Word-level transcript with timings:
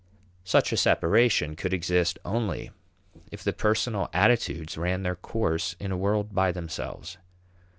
Such 0.43 0.71
a 0.73 0.77
separation 0.77 1.55
could 1.55 1.73
exist 1.75 2.17
only 2.25 2.71
if 3.31 3.43
the 3.43 3.53
personal 3.53 4.09
attitudes 4.13 4.75
ran 4.75 5.03
their 5.03 5.15
course 5.15 5.75
in 5.79 5.91
a 5.91 5.95
world 5.95 6.33
by 6.33 6.51
themselves. 6.51 7.19